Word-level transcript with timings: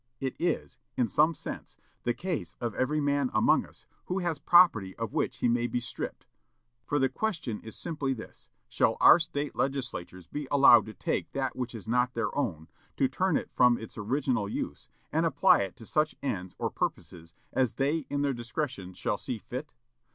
It 0.19 0.35
is, 0.39 0.79
in 0.97 1.07
some 1.07 1.35
sense, 1.35 1.77
the 2.05 2.13
case 2.15 2.55
of 2.59 2.73
every 2.73 2.99
man 2.99 3.29
among 3.35 3.67
us 3.67 3.85
who 4.05 4.17
has 4.17 4.39
property 4.39 4.95
of 4.95 5.13
which 5.13 5.37
he 5.37 5.47
may 5.47 5.67
be 5.67 5.79
stripped, 5.79 6.25
for 6.87 6.97
the 6.97 7.07
question 7.07 7.61
is 7.61 7.75
simply 7.75 8.15
this: 8.15 8.49
Shall 8.67 8.97
our 8.99 9.19
State 9.19 9.55
Legislatures 9.55 10.25
be 10.25 10.47
allowed 10.51 10.87
to 10.87 10.95
take 10.95 11.31
that 11.33 11.55
which 11.55 11.75
is 11.75 11.87
not 11.87 12.15
their 12.15 12.35
own, 12.35 12.67
to 12.97 13.07
turn 13.07 13.37
it 13.37 13.51
from 13.53 13.77
its 13.77 13.95
original 13.95 14.49
use, 14.49 14.89
and 15.11 15.23
apply 15.23 15.59
it 15.59 15.75
to 15.75 15.85
such 15.85 16.15
ends 16.23 16.55
or 16.57 16.71
purposes 16.71 17.35
as 17.53 17.75
they 17.75 17.97
in 18.09 18.23
their 18.23 18.33
discretion 18.33 18.93
shall 18.93 19.17
see 19.17 19.37
fit? 19.37 19.71